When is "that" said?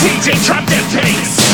0.66-0.86